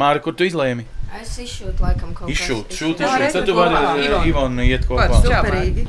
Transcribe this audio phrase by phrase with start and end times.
[0.00, 0.86] Māri, kur tu izlēmi?
[1.20, 2.32] Es izšūtu laikam kaut ko.
[2.32, 3.38] Izšūt, šūt, Vari, izšūt.
[3.38, 5.22] Tad tu vari ar Ivonu iet kopā.
[5.22, 5.86] Superīgi.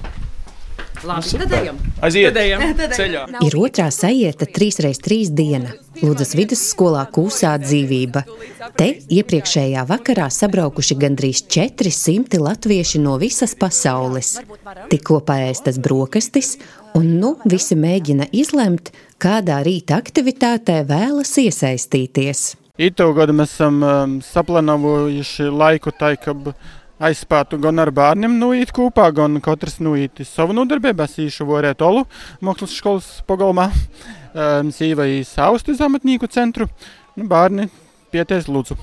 [1.05, 1.78] Labi, tad ejam.
[2.01, 2.62] Aiziet Tad ejam.
[2.96, 3.23] ceļā.
[3.46, 5.73] Ir otrā sajieta 3x3 diena.
[6.02, 8.23] Lūdzas vidusskolā kūsā dzīvība.
[8.79, 8.88] Te
[9.18, 14.35] iepriekšējā vakarā sabraukuši gandrīz 400 latvieši no visas pasaules.
[14.90, 16.55] Tikko paēstas brokastis,
[16.98, 22.53] un nu visi mēģina izlemt, kādā rīta aktivitātē vēlas iesaistīties.
[22.76, 26.34] Itu gadu mēs esam um, saplānojuši laiku tā, ka
[27.00, 31.05] aizspētu gan ar bērniem nuīt kopā, gan katrs nuīt savu nodarbību.
[31.08, 32.03] Es īšu vorēt Olu
[32.44, 33.70] mākslas skolas pagalmā,
[34.34, 36.67] um, sīvai sausti zamatnīku centru.
[37.16, 37.70] Nu, bērni
[38.12, 38.76] pieties lūdzu.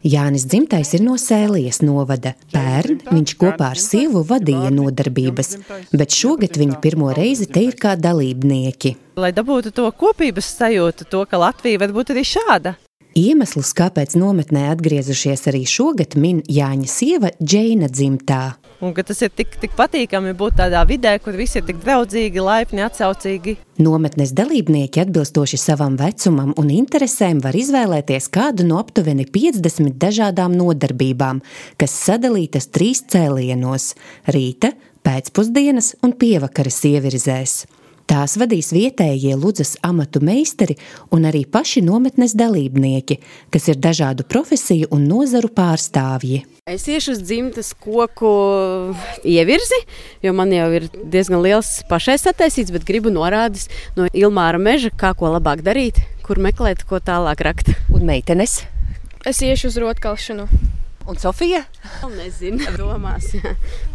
[0.00, 2.34] Jānis dzimtais ir no Sēlijas novada.
[2.52, 5.56] Pērn viņš kopā ar sievu vadīja nodarbības,
[5.92, 8.94] bet šogad viņi pirmo reizi te ir kā dalībnieki.
[9.20, 12.78] Lai dabūtu to kopības sajūtu, to, ka Latvija var būt arī šāda.
[13.18, 18.42] Iemeslus, kāpēc nometnē atgriezušies arī šogad, min Jāņa sieva Džeina dzimtā.
[18.80, 22.84] Un tas ir tik, tik patīkami būt tādā vidē, kur visi ir tik draudzīgi, laipni,
[22.86, 23.56] atsaucīgi.
[23.82, 31.42] Nometnes dalībnieki atbilstoši savam vecumam un interesēm var izvēlēties kādu no aptuveni 50 dažādām nodarbībām,
[31.82, 33.94] kas sadalītas trīs cēlienos-
[34.36, 37.64] rīta, pēcpusdienas un pievakaras ievirzēs.
[38.10, 40.74] Tās vadīs vietējie Ludzas amatu meistari
[41.14, 43.20] un arī paši nometnes dalībnieki,
[43.54, 46.40] kas ir dažādu profesiju un nozaru pārstāvji.
[46.66, 48.32] Es iešu uz dzimtas koku
[49.22, 49.78] ievirzi,
[50.26, 55.14] jo man jau ir diezgan liels pašais sataisīts, bet gribu norādīt no Ilmāra meža, kā
[55.14, 57.70] ko labāk darīt, kur meklēt, ko tālāk rakt.
[57.94, 58.64] Un meitenes?
[59.22, 60.50] Es iešu uz rotkalšanu.
[61.10, 61.64] Un Sofija?
[62.14, 63.32] Nezinu, domās,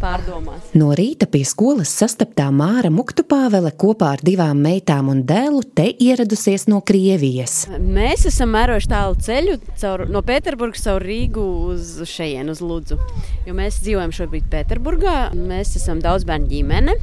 [0.02, 0.66] pārdomās.
[0.76, 6.66] No rīta pie skolas sastaptā Māra Muktupāvele kopā ar divām meitām un dēlu te ieradusies
[6.68, 7.62] no Krievijas.
[7.80, 13.00] Mēs esam mērojuši tālu ceļu caur, no Pēterburgas caur Rīgu uz šejienu, uz Ludzu.
[13.48, 17.00] Jo mēs dzīvojam šobrīd Pēterburgā, mēs esam daudz bērnu ģimene.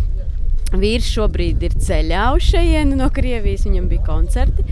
[0.78, 4.66] Vīrs šobrīd ir ceļā uz šejienu no Krievijas, viņam bija koncerti.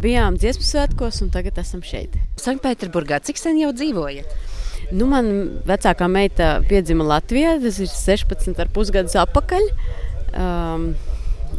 [0.00, 2.16] Bijām dziesmu svētkos, un tagad esam šeit.
[2.40, 4.56] Sanktpēterburgā cik sen jau dzīvojat?
[4.88, 5.28] Nu, man
[5.68, 9.66] vecākā meita piedzima Latvijā, tas ir 16,5 gadus atpakaļ.
[10.38, 10.90] Um,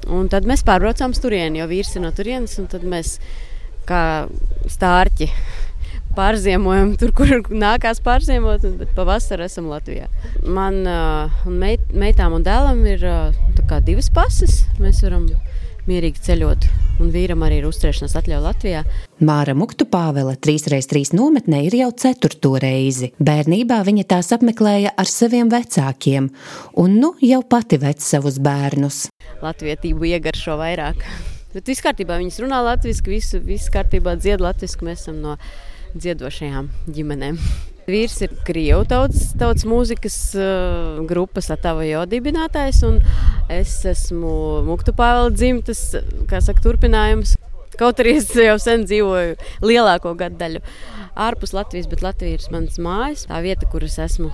[0.10, 3.18] un tad mēs pārbraucām uz turieni, jo vīrs ir no turienes, tad mēs
[3.90, 4.02] kā
[4.70, 5.30] stārķi
[6.18, 10.10] pārziemojam tur, kur nākās pārziemot, un pavasarī esam Latvijā.
[10.46, 14.64] Man uh, un meit, meitām un dēlam ir uh, divas pases.
[14.82, 15.30] Mēs varam
[15.90, 16.68] mierīgi ceļot,
[17.02, 18.84] un vīram arī ir uzturēšanās atļauja Latvijā.
[19.26, 23.12] Māra Muktupāvele 3x3 nometnē ir jau ceturto reizi.
[23.18, 26.30] Bērnībā viņa tās apmeklēja ar saviem vecākiem,
[26.84, 29.08] un nu jau pati vec savus bērnus.
[29.42, 31.04] Latvietību iegaršo vairāk.
[31.56, 35.40] Bet viss kārtībā, viņas runā latviešu, visu, viss kārtībā dzied latviešu, mēs esam no
[35.98, 37.42] dziedošajām ģimenēm.
[37.90, 43.00] Vīrs ir krievu tautas, tautas mūzikas uh, grupas Atavajo dibinātājs, un
[43.52, 45.84] es esmu Muktu Pāvela dzimtas,
[46.30, 47.36] kā saka, turpinājums.
[47.80, 50.64] Kaut arī es jau sen dzīvoju lielāko gadu daļu
[51.20, 54.34] ārpus Latvijas, bet Latvija ir mans mājas, tā vieta, kur es esmu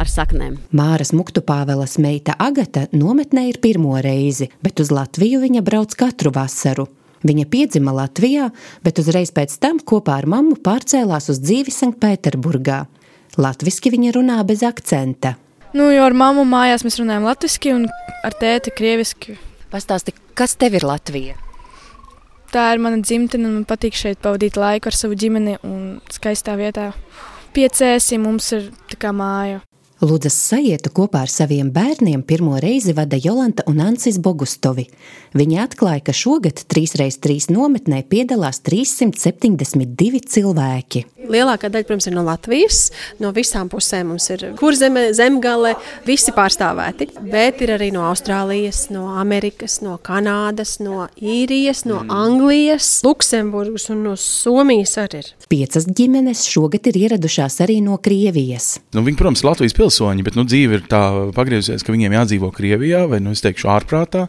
[0.00, 0.56] ar saknēm.
[0.76, 6.88] Māras Muktupāvelas meita Agata nometnē ir pirmo reizi, bet uz Latviju viņa brauc katru vasaru.
[7.26, 8.48] Viņa piedzima Latvijā,
[8.84, 12.80] bet uzreiz pēc tam kopā ar mammu pārcēlās uz dzīvi Sanktpēterburgā.
[13.40, 15.36] Latvijasiski viņa runā bez akcenta.
[15.76, 17.86] Nu, jo ar mammu mājās mēs runājam latviešu, un
[18.26, 19.36] ar tēti krieviski.
[19.70, 21.36] Pastāsti, kas tev ir Latvija?
[22.50, 26.56] Tā ir mana dzimtene, un man patīk šeit pavadīt laiku ar savu ģimeni un skaistā
[26.58, 26.88] vietā.
[27.54, 29.60] Piecēsi mums ir tā kā māja.
[30.00, 34.86] Lūdzas sajietu kopā ar saviem bērniem pirmo reizi vada Jolanta un Ancis Bogustovi.
[35.36, 41.02] Viņi atklāja, ka šogad 3x3 nometnē piedalās 372 cilvēki.
[41.28, 42.80] Lielākā daļa, protams, ir no Latvijas.
[43.20, 45.74] No visām pusēm mums ir kurzeme, zemgale,
[46.08, 47.10] visi pārstāvēti.
[47.20, 54.06] Bet ir arī no Austrālijas, no Amerikas, no Kanādas, no Īrijas, no Anglijas, Luksemburgas un
[54.08, 55.34] no Somijas arī ir.
[55.50, 58.76] Piecas ģimenes šogad ir ieradušās arī no Krievijas.
[58.94, 61.00] Nu, viņi, protams, ir Latvijas pilsoņi, bet nu, dzīve ir tā
[61.34, 64.28] pagriezusies, ka viņiem jādzīvo Krievijā vai, nu, es teikšu, ārprātā.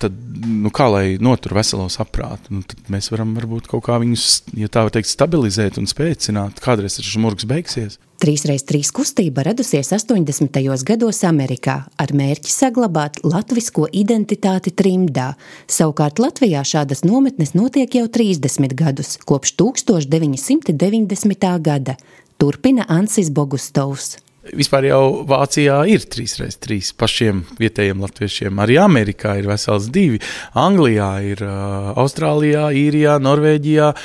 [0.00, 0.16] Tad,
[0.48, 4.30] nu, kā lai notur veselo saprātu, nu, tad mēs varam varbūt kaut kā viņus,
[4.62, 6.64] ja tā var teikt, stabilizēt un spēcināt.
[6.64, 8.00] Kādreiz tas žmurgs beigsies.
[8.22, 10.60] 3x3 kustība radusies 80.
[10.86, 15.32] gados Amerikā ar mērķi saglabāt latvisko identitāti trimdā.
[15.66, 21.50] Savukārt Latvijā šādas nometnes notiek jau 30 gadus, kopš 1990.
[21.66, 21.98] gada.
[22.38, 24.20] Turpina Ansis Bogustovs.
[24.54, 28.54] Vispār jau Vācijā ir 3x3 pašiem vietējiem latviešiem.
[28.62, 30.22] Arī Amerikā ir vesels divi.
[30.54, 33.96] Anglijā ir, uh, Austrālijā, Īrijā, Norvēģijā.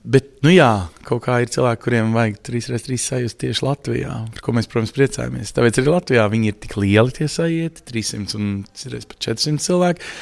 [0.00, 4.54] Bet, nu jā, kaut kā ir cilvēki, kuriem vajag 3x3 sajust tieši Latvijā, par ko
[4.56, 5.52] mēs, protams, priecājamies.
[5.56, 10.12] Tāpēc arī Latvijā viņi ir tik lieli tie sajieti, 300 un pat 400 cilvēki,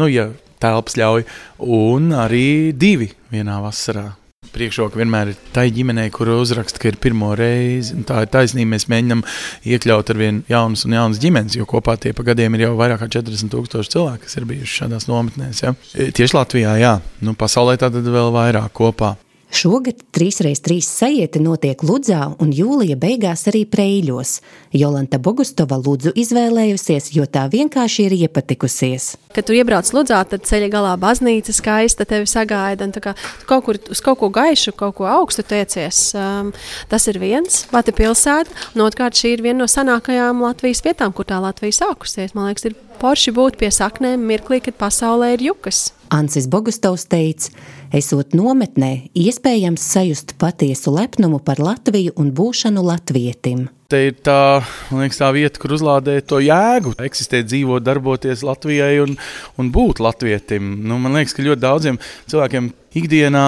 [0.00, 0.30] nu, ja
[0.62, 1.26] telpas ļauj,
[1.68, 2.46] un arī
[2.76, 4.08] divi vienā vasarā
[4.56, 7.96] priekšroka vienmēr ir tai ģimenei, kur uzraksta, ka ir pirmo reizi.
[8.08, 8.72] Tā ir taisnība.
[8.74, 9.22] Mēs mēģinām
[9.68, 13.04] iekļaut ar vien jaunas un jaunas ģimenes, jo kopā tie pa gadiem ir jau vairāk
[13.04, 15.62] kā 40 tūkstoši cilvēku, kas ir bijuši šādās nometnēs.
[15.66, 15.76] Ja?
[15.92, 19.14] Tieši Latvijā, jā, nu, pasaulē tātad vēl vairāk kopā.
[19.50, 24.40] Šogad 3x3 sajieti notiek Ludzā un jūlija beigās arī Preļos.
[24.74, 29.14] Jolanta Bogustova Ludzu izvēlējusies, jo tā vienkārši ir iepatikusies.
[29.36, 32.90] Kad tu iebrauc Ludzā, tad ceļa galā baznīca skaista tevi sagaida.
[32.90, 33.00] Tu
[33.46, 36.10] kaut kur uz kaut ko gaišu, kaut ko augstu tiecies.
[36.18, 36.50] Um,
[36.90, 38.50] tas ir viens, pati pilsēta.
[38.74, 42.34] Un otrkārt, šī ir viena no senākajām Latvijas vietām, kur tā Latvija sākusies.
[42.34, 45.90] Man liekas, ir Porši būt pie saknēm mirklī, kad pasaulē ir jukas.
[46.14, 47.50] Ansis Bogustovs teica,
[47.94, 53.66] esot nometnē, iespējams sajust patiesu lepnumu par Latviju un būšanu latvietim.
[53.86, 59.14] Te ir tā, liekas, tā vieta, kur uzlādēt to jēgu, eksistēt, dzīvot, darboties Latvijai un,
[59.62, 60.72] un būt latvietim.
[60.82, 63.44] Nu, man liekas, ka ļoti daudziem cilvēkiem ikdienā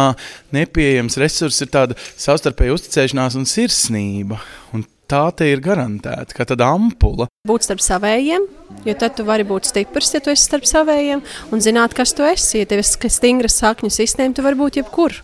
[0.54, 4.38] nepieejams resurss ir tāda savstarpēja uzticēšanās un sirsnība.
[4.76, 7.28] Un tā te ir garantēta, kā tāda ampula.
[7.48, 8.44] Būt starp savējiem,
[8.86, 12.26] jo tad tu vari būt stiprs, ja tu esi starp savējiem, un zināt, kas tu
[12.28, 12.62] esi.
[12.62, 15.22] Ja tev ir stingra sakņu sistēma, tu vari būt jebkur.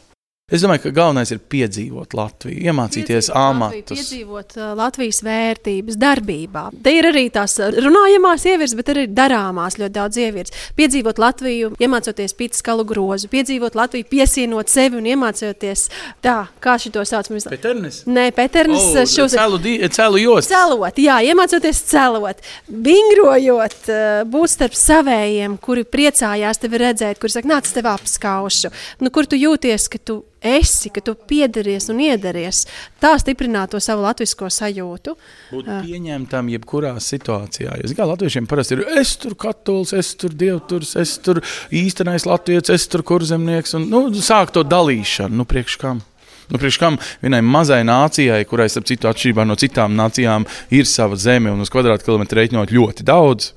[0.52, 3.79] Es domāju, ka galvenais ir piedzīvot Latviju, iemācīties piedzīvot amatus.
[3.81, 6.64] Latviju, piedzīvot uh, Latvijas vērtības darbībā.
[6.85, 10.67] Te ir arī tās runājamās ievirzes, bet arī darāmās ļoti daudz ievirzes.
[10.76, 15.87] Piedzīvot Latviju, iemācoties pītas kalu grozu, piedzīvot Latviju, piesienot sevi un iemācoties
[16.20, 17.32] tā, kā šito sauc.
[17.32, 17.49] Mēs...
[17.49, 18.02] Peternis?
[18.05, 18.85] Nē, Peternis.
[18.93, 19.38] Oh, šos...
[19.38, 19.79] Celu, di...
[19.97, 20.52] celu jost.
[20.52, 27.52] Celot, jā, iemācoties celot, vingrojot, uh, būt starp savējiem, kuri priecājās tevi redzēt, kuri saka,
[27.56, 32.64] nāc tev apskaušu, nu, kur tu jūties, ka tu esi, ka tu piederties un iedaries.
[33.02, 35.17] Tā stiprināt to savu latviešu sajūtu.
[35.50, 37.79] Būt pieņemtam jebkurā situācijā.
[37.81, 41.43] Jo, kā latviešiem parasti ir, es tur katolis, es tur dievturs, es tur
[41.75, 43.76] īstenais latviečs, es tur kurzemnieks.
[43.79, 46.05] Un, nu, sāk to dalīšanu, nu, priekš kam.
[46.52, 50.44] Nu, priekš kam vienai mazai nācijai, kurai, starp citu, atšķirībā no citām nācijām,
[50.76, 53.55] ir sava zeme un uz kvadrātkilometru reiķinot ļoti daudz.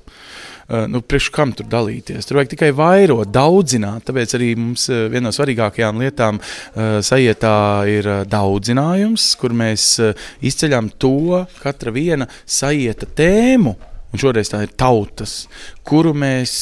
[0.68, 2.26] Eh, nu, priekš kam tur dalīties.
[2.28, 4.04] Tur vajag tikai vairot, daudzināt.
[4.04, 7.54] Tāpēc arī mums eh, viena no svarīgākajām lietām uh, sajietā
[7.88, 9.86] ir daudzinājums, kur mēs
[10.44, 13.74] izceļam to katra viena sajieta tēmu.
[14.08, 15.42] Un šoreiz tā ir tautas,
[15.88, 16.52] kuru mēs,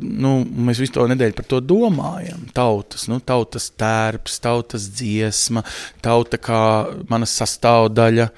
[0.00, 2.42] nu, mēs visu to nedēļu par to domājam.
[2.56, 5.64] Tautas, nu, tautas tērps, tautas dziesma,
[6.04, 6.60] tauta kā
[7.08, 8.28] mana sastāvdaļa,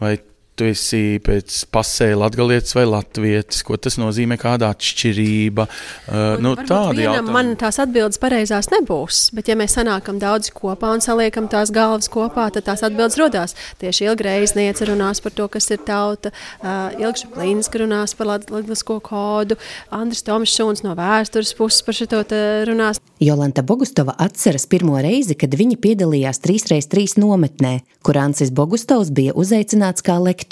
[0.00, 0.14] vai
[0.60, 5.66] tu esi pēc pasēja latgalietis vai latvietis, ko tas nozīmē, kāda atšķirība.
[6.10, 7.32] Uh, nu, tādi jautājumi.
[7.32, 12.10] Man tās atbildes pareizās nebūs, bet ja mēs sanākam daudzi kopā un saliekam tās galvas
[12.12, 13.56] kopā, tad tās atbildes rodās.
[13.80, 19.56] Tieši ilgreizniece runās par to, kas ir tauta, uh, Ilgša Plīnska runās par latgalisko kodu,
[19.96, 22.20] Andris Toms Šūns no vēstures puses par šito
[22.68, 23.00] runās.
[23.20, 27.74] Jolanta Bogustova atceras pirmo reizi, kad viņa piedalījās 3x3 nometnē,
[28.04, 30.49] kur Ansis Bogustovs bija uzaicināts kā lektors.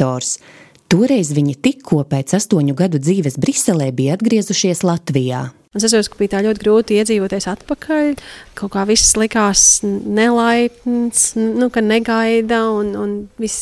[0.89, 5.51] Toreiz viņi tikko pēc astoņu gadu dzīves Briselē bija atgriezušies Latvijā.
[5.77, 8.15] Es saprotu, ka bija tā ļoti grūti iedzīvoties atpakaļ.
[8.57, 13.11] Kaut kā viss likās nelaipns, nu, ka negaida un, un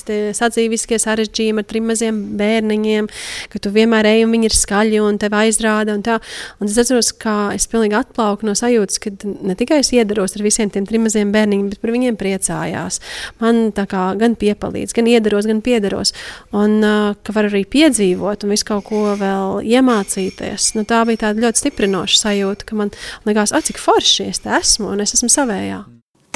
[0.07, 3.09] tie sadzīviskie sarežģījumi ar trim maziem bērniņiem,
[3.51, 5.97] ka tu vienmēr ej un viņi ir skaļi un tev aizrāda.
[5.99, 6.21] Un tā.
[6.61, 10.47] un es atceros, ka es pilnīgi atplauku no sajūtas, ka ne tikai es iedaros ar
[10.47, 13.01] visiem tiem trim maziem bērniņiem, bet par viņiem priecājās.
[13.43, 16.15] Man tā kā gan piepalīdz, gan iedaros, gan piederos.
[16.55, 16.79] Un
[17.27, 20.71] ka var arī piedzīvot un visu kaut ko vēl iemācīties.
[20.79, 22.91] Nu, tā bija tāda ļoti stiprina apmierinoša sajūta, ka man
[23.27, 25.85] liekas, ah, cik forši es esmu un es esmu savējā.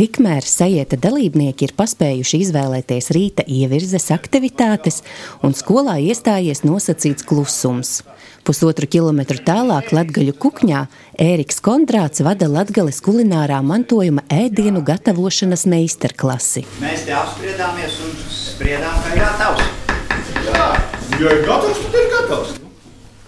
[0.01, 5.03] Tikmēr sajieta dalībnieki ir paspējuši izvēlēties rīta ievirzes aktivitātes,
[5.45, 8.01] un skolā iestājies nosacīts klusums.
[8.41, 10.87] Pusotru kilometru tālāk Latviju kukņā
[11.21, 16.65] Ēriks Kondrāts vada Latvijas kulinārā mantojuma ēdienu gatavošanas meistarklasi.
[16.81, 19.69] Mēs te apspriedāmies un spriedām, ka ir gatavs.
[20.49, 20.73] Jā,
[21.21, 22.59] ja ir gatavs, tad ir gatavs.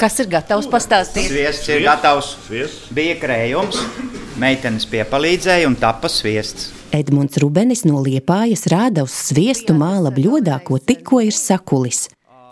[0.03, 1.29] Kas ir gatavs pastāstīt?
[1.31, 2.33] Sviests ir gatavs.
[2.49, 2.89] Sviests.
[2.91, 3.77] Bija krējums,
[4.43, 6.73] meitenes piepalīdzēja un tapa sviests.
[6.91, 12.09] Edmunds Rubenis no Liepājas rāda uz sviestu māla bļodā, ko tikko ir sakulis.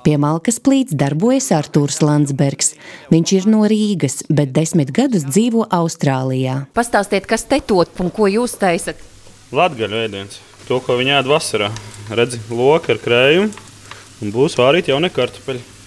[0.07, 2.77] Pie malkas plīts darbojas Artūrs Landsbergs.
[3.11, 6.69] Viņš ir no Rīgas, bet desmit gadus dzīvo Austrālijā.
[6.79, 9.03] Pastāstiet, kas te top un ko jūs taisat?
[9.51, 10.39] Latgaļu ēdiens.
[10.71, 11.75] To, ko viņi ēd vasarā.
[12.15, 13.51] Redzi, loka ar krējumu
[14.23, 15.80] un būs vārīt jauni kartupeļi.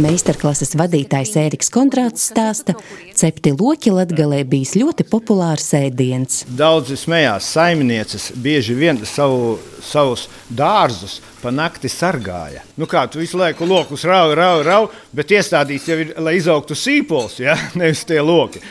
[0.00, 2.72] Meistarklases vadītājs Ēriks Kontrāts stāsta,
[3.18, 6.46] cepti loķi latgalē bijis ļoti populārs ēdiens.
[6.48, 12.62] Daudzi smējās, saimnieces bieži vien savu, savus dārzus pa nakti sargāja.
[12.80, 16.78] Nu kā tu visu laiku lokus rauj, rauj, rauj, bet iestādīts jau ir, lai izaugtu
[16.78, 17.58] sīpols, ja?
[17.80, 18.64] nevis tie loki.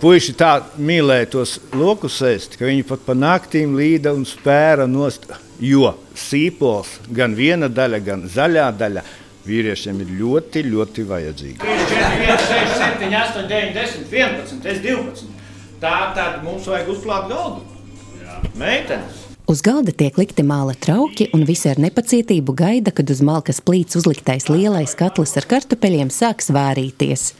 [0.00, 5.28] Puisi tā mīlēja tos lokus ēst, ka viņi pat pa naktīm līda un spēra nost.
[5.62, 9.02] Jo sīpols, gan viena daļa, gan zaļā daļa,
[9.46, 11.66] vīriešiem ir ļoti, ļoti vajadzīga.
[11.66, 15.26] 4, 5, 6, 7, 8, 9, 10, 11, 12.
[15.82, 17.66] Tā tad mums vajag uzklāt galdu.
[18.58, 19.22] Meitenes.
[19.50, 23.98] Uz galda tiek likti māla trauki, un visi ar nepacietību gaida, kad uz malkas plīts
[23.98, 27.32] uzliktais lielais katls ar kartupeļiem sāks vārīties.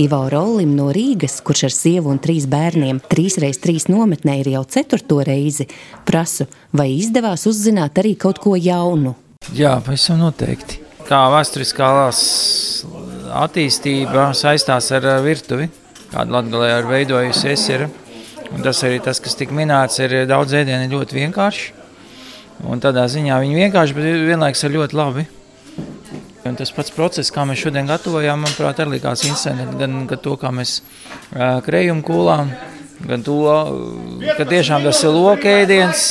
[0.00, 4.54] Ivo Rollim no Rīgas, kurš ar sievu un trīs bērniem trīs reiz trīs nometnē ir
[4.56, 5.68] jau ceturto reizi,
[6.08, 9.14] prasu, vai izdevās uzzināt arī kaut ko jaunu.
[9.54, 10.89] Jā, pavisam noteikti.
[11.10, 11.86] Kā vēsturiskā
[13.34, 15.66] attīstība saistās ar virtuvi,
[16.12, 17.64] kāda Latvijā ir veidojusies.
[17.74, 17.84] Ir.
[18.54, 21.66] Un tas arī tas, kas tika minēts, ir daudz ēdienu ļoti vienkārši.
[22.70, 25.26] Un tādā ziņā viņi vienkārši, bet vienlaikus ir ļoti labi.
[26.46, 29.66] Un tas pats process, kā mēs šodien gatavojām, manuprāt, arī likās interesanti.
[29.82, 30.78] Gan, gan to, kā mēs
[31.66, 32.54] krējumu kūlām,
[33.10, 33.40] gan to,
[34.38, 36.10] ka tiešām tas ir lokēdiens.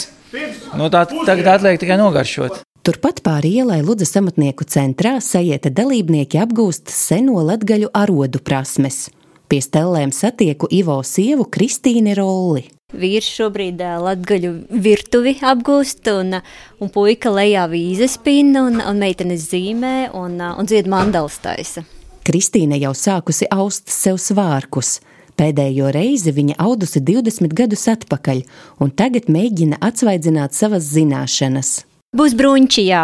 [0.76, 2.66] Nu, tā tagad atliek tikai nogaršot.
[2.90, 9.12] Turpat pāri ielai Ludus amatnieku centrā sajieta dalībnieki apgūst seno latgaļu arodu prasmes.
[9.46, 12.64] Pie stellēm satieku Ivo sievu Kristīni Rolli.
[12.90, 16.40] Vīrs šobrīd latgaļu virtuvi apgūst, un,
[16.82, 21.84] un puika lejā vīzes pina, un, un meitenes zīmē, un, un dzied mandalas taisa.
[22.26, 24.96] Kristīne jau sākusi aust sev svārkus.
[25.38, 28.42] Pēdējo reizi viņa audusi 20 gadus atpakaļ,
[28.82, 31.84] un tagad mēģina atsvaidzināt savas zināšanas.
[32.18, 33.04] Būs bruņķi, jā.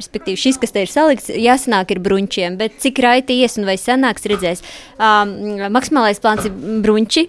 [0.00, 3.74] Respektīvi, šis, kas te ir salikts, jāsanāk ir bruņķiem, bet cik raiti ies un vai
[3.76, 4.62] sanāks, redzēs.
[4.96, 5.34] Um,
[5.74, 7.26] maksimālais plāns ir bruņķi,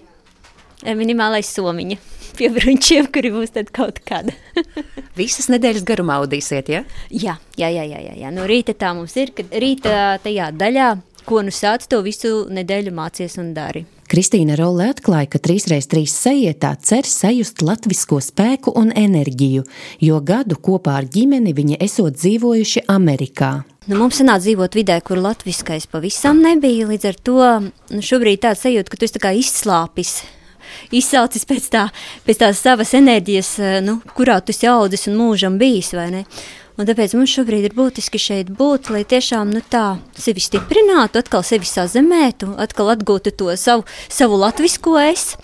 [0.96, 1.98] minimālais somiņa
[2.38, 4.32] pie bruņķiem, kuri būs tad kaut kāda.
[5.20, 6.80] Visas nedēļas garumā audīsiet, ja?
[7.12, 8.32] Jā, jā, jā, jā, jā.
[8.32, 10.88] No rīta tā mums ir, kad rīta tajā daļā,
[11.26, 13.84] ko nu sāc, to visu nedēļu mācies un dari.
[14.12, 19.64] Kristīna Rolle atklāja, ka 3x3 sajietā cer sajust latvisko spēku un enerģiju,
[20.04, 23.54] jo gadu kopā ar ģimeni viņi esot dzīvojuši Amerikā.
[23.88, 26.86] Nu, mums sanāca dzīvot vidē, kur latviskais pavisam nebija.
[26.90, 30.20] Līdz ar to nu, šobrīd tāds sajūta, ka tu esi tā kā izslāpis.
[30.94, 31.86] Izsaucis pēc, tā,
[32.26, 35.94] pēc tās savas enerģijas, nu, kurā tu esi audzis un mūžam bijis?
[36.80, 41.44] Un tāpēc mums šobrīd ir būtiski šeit būt, lai tiešām nu, tā sevi stiprinātu, atkal
[41.44, 45.34] sevi sazemētu, atkal atgūtu to savu, savu latvisko es.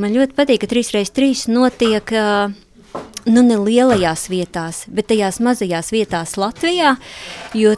[0.00, 2.14] Man ļoti patīk, ka 3x3 notiek.
[3.28, 6.94] Nu, ne lielajās vietās, bet tajās mazajās vietās Latvijā,
[7.52, 7.74] jo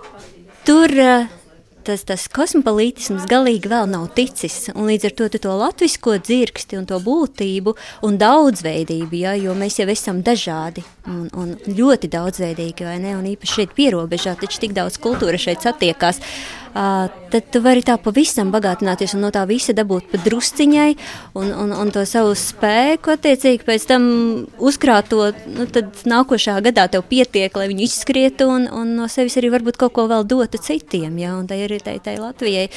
[0.62, 1.41] tur uh,
[1.86, 4.70] tas, tas kosmopolītisms galīgi vēl nav ticis.
[4.76, 9.88] Līdz ar to to latviešu dzirksti un to būtību un daudzveidību, ja, jo mēs jau
[9.92, 13.16] esam dažādi un, un ļoti daudzveidīgi, vai ne?
[13.18, 16.22] Un īpaši šeit pierobežā, taču tik daudz kultūra šeit satiekās.
[16.22, 20.88] Uh, tad tu vari tā pavisam bagātināties un no tā visa dabūt pa drusciņai
[21.36, 24.08] un, un, un to savu spēku attiecīgi pēc tam
[24.56, 29.36] uzkrāt to, nu, tad nākošā gadā tev pietiek, lai viņi izskrietu un, un no sevis
[29.40, 32.68] arī varbūt kaut ko vēl dotu citiem, ja, un tā ir tai, tai Latvijai.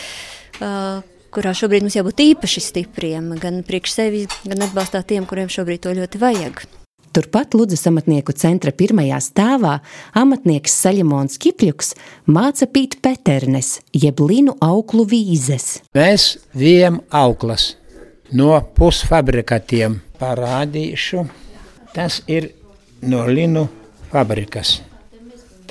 [0.55, 1.03] Uh,
[1.35, 5.95] kurā šobrīd mums jābūt īpaši stipriem, gan priekš sevis, gan atbalstā tiem, kuriem šobrīd to
[5.97, 6.65] ļoti vajag.
[7.15, 9.77] Turpat Ludus amatnieku centra pirmajā stāvā
[10.19, 11.93] amatnieks Saļamons Kipļuks
[12.27, 15.77] māca pīt peternes, jeb linu auklu vīzes.
[15.95, 17.69] Mēs viem auklas
[18.35, 21.23] no pusfabrikatiem parādīšu.
[21.95, 22.49] Tas ir
[23.07, 23.63] no linu
[24.11, 24.81] fabrikas.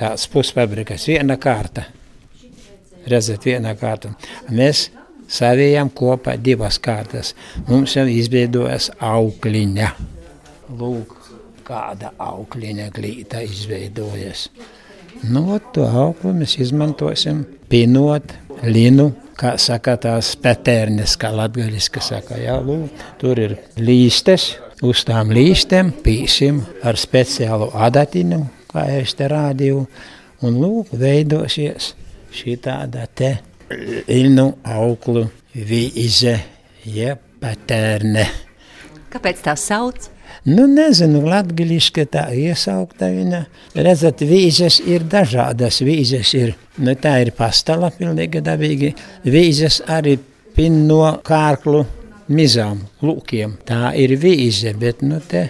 [0.01, 1.85] Tāds pusfabrikas, viena kārta.
[3.05, 4.15] Redzat, viena kārta.
[4.49, 4.87] Mēs
[5.29, 7.35] savējām kopā divas kārtas.
[7.69, 9.93] Mums jau izveidojas aukliņa.
[10.81, 11.13] Lūk,
[11.65, 14.47] kāda augļiņa glīta izveidojas.
[15.23, 22.57] Nu, to auglu mēs izmantosim pinot linu, kā saka tās petērnes, kā latgaļiski saka, jā,
[22.63, 24.53] lūk, tur ir līstes,
[24.85, 28.41] uz tām līstēm pīsim ar speciālu adatiņu,
[28.71, 29.85] kā es te rādīju,
[30.45, 31.93] un lūk, veidosies
[32.35, 33.37] šī tāda te
[34.07, 36.35] linu auglu vīze,
[36.85, 38.27] jeb petērne.
[39.13, 40.09] Kāpēc tā sauc?
[40.45, 43.39] Nu, nezinu, latgaliski tā iesaukta viņa.
[43.81, 45.79] Redzat, vīzes ir dažādas.
[45.81, 46.51] Vīzes ir,
[46.85, 48.91] nu tā ir pastala pilnīgi dabīgi.
[49.25, 50.19] Vīzes arī
[50.53, 51.81] pin no kārklu
[52.29, 53.57] mizām, lūkiem.
[53.65, 55.47] Tā ir vīze, bet nu te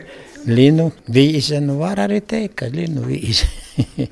[0.48, 3.52] linu vīze, nu var arī teikt, ka linu vīze.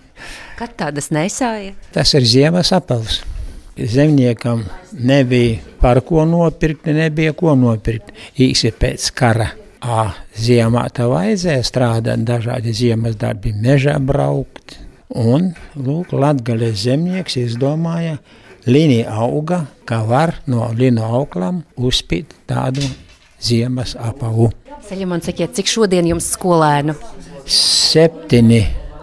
[0.59, 1.77] Kad tādas nesāja?
[1.95, 3.21] Tas ir ziemas apels.
[3.79, 4.67] Zemniekam
[4.99, 9.53] nebija par ko nopirkt, nebija ko nopirkt īsi pēc kara.
[9.83, 14.77] A, ziemā tā vajadzēja strādāt, dažādi ziemas darbi, mežā braukt.
[15.11, 18.15] Un, lūk, Latgales zemnieks izdomāja,
[18.63, 22.85] līnija auga, kā var no līnu auklam uzspīt tādu
[23.43, 24.53] ziemas apavu.
[24.87, 26.95] Ceļam un sakiet, cik šodien jums skolēnu?
[27.43, 28.61] Septiņi.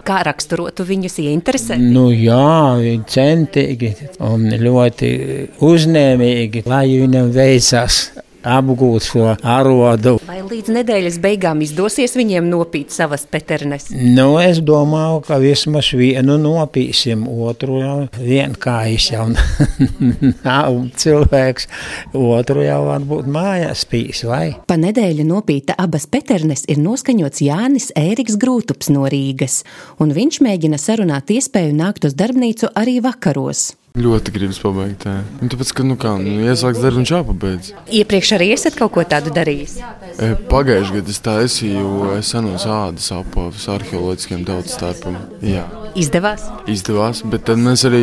[0.08, 1.84] Kā raksturotu viņus ieinteresēt?
[1.92, 3.92] Nu, jā, viņi centīgi
[4.24, 5.12] un ļoti
[5.60, 8.00] uzņēmīgi, lai viņam veicas
[8.46, 10.16] apgūt šo arodu.
[10.28, 13.88] Vai līdz nedēļas beigām izdosies viņiem nopīt savas peternes?
[13.90, 19.26] Nu, es domāju, ka vismaz vienu nopīsim, otru jau vienkārši jau
[20.48, 21.68] nav cilvēks,
[22.16, 24.44] otru jau varbūt mājās pīs, vai?
[24.70, 29.62] Pa nedēļu nopīta abas peternes ir noskaņots Jānis Ēriks Grūtups no Rīgas,
[30.00, 33.70] un viņš mēģina sarunāt iespēju nākt uz darbnīcu arī vakaros.
[33.98, 35.02] Ļoti gribas pabeigt.
[35.08, 35.16] Jā.
[35.40, 37.70] Nu, tāpēc, ka, nu, kā, nu, iesāks darbu, viņš jāpabeidz.
[38.00, 39.80] Iepriekš arī esat kaut ko tādu darījis?
[40.14, 44.46] E, Pagājušajā gadā es taisīju senos ādas apavus arheoloģiskiem.
[45.42, 45.66] Jā.
[45.98, 46.44] Izdevās?
[46.70, 48.00] Izdevās, bet tad mēs arī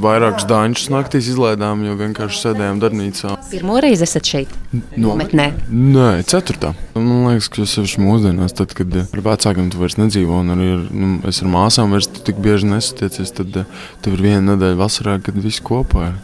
[0.00, 3.34] vairākus dāņus naktīs izlaidām, jo vienkārši sēdējām darbnīcā.
[3.50, 4.52] Pirmo reizi esat šeit?
[4.96, 5.50] Nometnē?
[5.68, 6.72] Nē, ceturtā.
[6.96, 10.70] Man liekas, ka tas ir mūsdienās, tad, kad ar vecākiem tu vairs nedzīvo, un arī
[10.78, 13.64] ar, nu, es ar māsām vairs tik bieži nesatiecies, tad
[14.04, 16.22] tev ir viena nedēļa vasarā, kad viss kopā ir.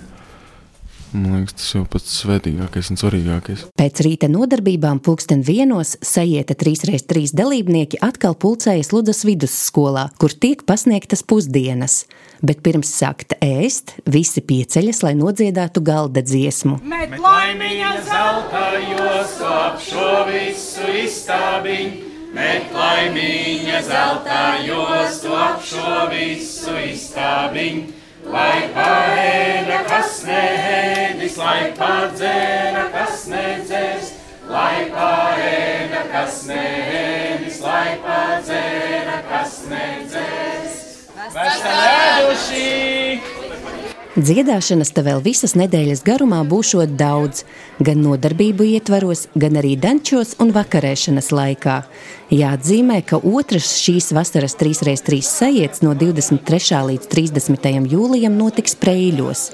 [1.13, 3.65] Man liekas, tas jau pats svētīgākais un svarīgākais.
[3.81, 11.25] Pēc rīta nodarbībām pulksten vienos sajieta 3x3 dalībnieki atkal pulcējas Ludas vidusskolā, kur tiek pasniegtas
[11.27, 12.05] pusdienas.
[12.47, 16.79] Bet pirms sākt ēst, visi pieceļas, lai nodziedātu galda dziesmu.
[16.87, 22.09] Met laimiņa zelta jostu ap šo visu izstābiņu.
[22.31, 28.00] Met laimiņa zelta jostu ap šo visu izstābiņu.
[28.29, 34.13] Lai paēda, kas neēdis, lai pārdzēra, kas nedzērs,
[34.51, 40.81] lai paēda, kas neēdis, lai pārdzēra, kas nedzērs.
[41.33, 43.40] Vesel ēduši!
[44.21, 47.45] Dziedāšanas te vēl visas nedēļas garumā būšot daudz,
[47.81, 51.77] gan nodarbību ietvaros, gan arī dančos un vakarēšanas laikā.
[52.35, 56.83] Jāatzīmē, ka otrs šīs vasaras 3x3 sajiets no 23.
[56.91, 57.89] līdz 30.
[57.95, 59.47] jūlijam notiks Preļos.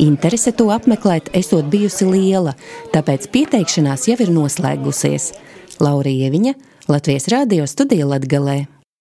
[0.00, 2.54] Interese to apmeklēt esot bijusi liela,
[2.94, 5.34] tāpēc pieteikšanās jau ir noslēgusies.
[5.84, 6.56] Laurija Ieviņa,
[6.88, 8.73] Latvijas Rādio studija Latgalē.